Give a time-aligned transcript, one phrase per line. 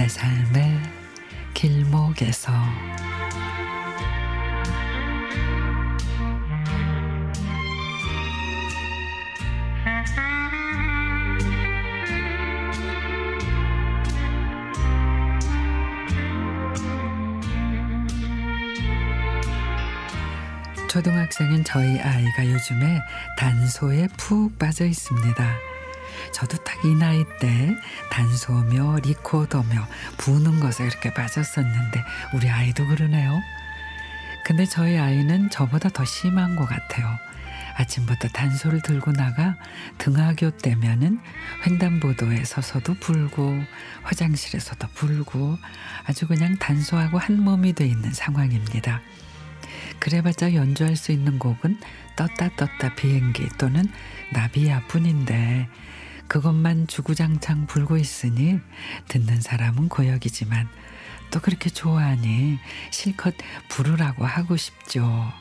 [0.00, 0.80] 내 삶의
[1.52, 2.52] 길목에서
[20.88, 23.00] 초등학생인 저희 아이가 요즘에
[23.36, 25.69] 단소에 푹 빠져 있습니다.
[26.32, 27.76] 저도 딱 이 나이 때
[28.10, 32.02] 단소며 리코더며 부는 것에 이렇게 빠졌었는데
[32.32, 33.38] 우리 아이도 그러네요.
[34.46, 37.06] 근데 저희 아이는 저보다 더 심한 것 같아요.
[37.76, 39.56] 아침부터 단소를 들고 나가
[39.98, 41.20] 등하교 때면은
[41.66, 43.62] 횡단보도에 서서도 불고
[44.02, 45.58] 화장실에서도 불고
[46.06, 49.02] 아주 그냥 단소하고 한 몸이 돼 있는 상황입니다.
[49.98, 51.78] 그래봤자 연주할 수 있는 곡은
[52.16, 53.86] 떴다 떴다 비행기 또는
[54.32, 55.68] 나비야뿐인데
[56.28, 58.60] 그것만 주구장창 불고 있으니
[59.08, 60.68] 듣는 사람은 고역이지만
[61.30, 62.58] 또 그렇게 좋아하니
[62.90, 63.34] 실컷
[63.68, 65.32] 부르라고 하고 싶죠.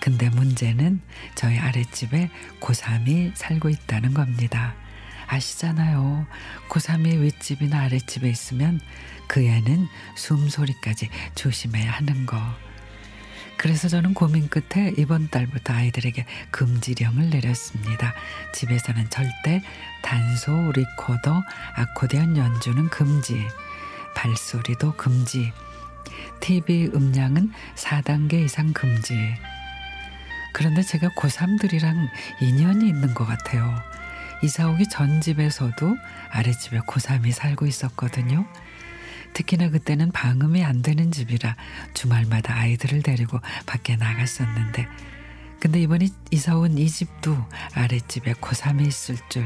[0.00, 1.00] 근데 문제는
[1.34, 4.74] 저희 아랫집에 고3이 살고 있다는 겁니다.
[5.26, 6.26] 아시잖아요.
[6.68, 8.80] 고3이 윗집이나 아랫집에 있으면
[9.26, 9.86] 그 애는
[10.16, 12.38] 숨소리까지 조심해야 하는 거.
[13.56, 18.14] 그래서 저는 고민 끝에 이번 달부터 아이들에게 금지령을 내렸습니다.
[18.52, 19.62] 집에서는 절대
[20.02, 21.42] 단소, 리코더,
[21.74, 23.46] 아코디언 연주는 금지,
[24.14, 25.52] 발소리도 금지,
[26.40, 29.34] TV 음량은 4단계 이상 금지.
[30.52, 32.08] 그런데 제가 고3들이랑
[32.40, 33.74] 인연이 있는 것 같아요.
[34.42, 35.96] 이사 오기 전 집에서도
[36.30, 38.46] 아랫집에 고3이 살고 있었거든요.
[39.34, 41.56] 특히나 그때는 방음이 안 되는 집이라
[41.92, 44.88] 주말마다 아이들을 데리고 밖에 나갔었는데
[45.60, 47.36] 근데 이번에 이사 온 이 집도
[47.74, 49.44] 아랫집에 고3이 있을 줄.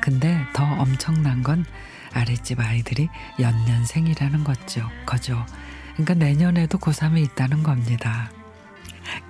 [0.00, 1.64] 근데 더 엄청난 건
[2.12, 3.08] 아랫집 아이들이
[3.38, 4.88] 연년생이라는 거죠.
[5.06, 5.44] 거죠.
[5.92, 8.30] 그러니까 내년에도 고3이 있다는 겁니다.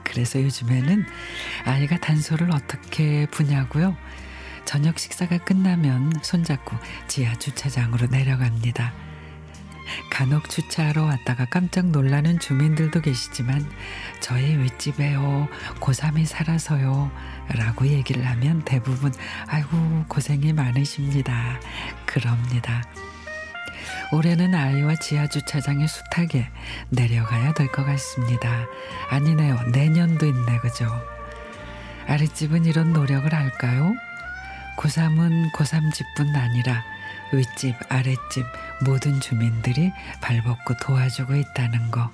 [0.03, 1.05] 그래서 요즘에는
[1.67, 3.97] 아이가 단소를 어떻게 부냐고요?
[4.65, 9.08] 저녁 식사가 끝나면 손잡고 지하 주차장으로 내려갑니다.
[10.11, 13.65] 간혹 주차하러 왔다가 깜짝 놀라는 주민들도 계시지만
[14.21, 15.49] 저희 윗집에요
[15.81, 17.11] 고3이 살아서요
[17.51, 19.13] 라고 얘기를 하면 대부분
[19.47, 21.61] 아이고 고생이 많으십니다.
[22.05, 22.83] 그럽니다.
[24.13, 26.49] 올해는 아이와 지하 주차장에 숱하게
[26.89, 28.67] 내려가야 될 것 같습니다.
[29.11, 29.61] 아니네요.
[29.73, 30.89] 내년도 있네 그죠?
[32.07, 33.95] 아랫집은 이런 노력을 할까요?
[34.79, 36.83] 고3은 고3집뿐 아니라
[37.33, 38.47] 윗집, 아랫집
[38.85, 42.11] 모든 주민들이 발벗고 도와주고 있다는 거.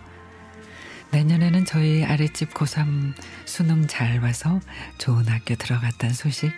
[1.10, 3.14] 내년에는 저희 아랫집 고3
[3.44, 4.60] 수능 잘 봐서
[4.98, 6.52] 좋은 학교 들어갔다는 소식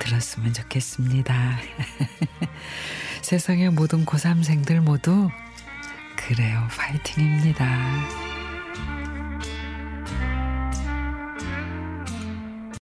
[0.00, 1.58] 들었으면 좋겠습니다.
[3.22, 5.30] 세상의 모든 고3생들 모두
[6.16, 6.68] 그래요.
[6.76, 8.31] 파이팅입니다.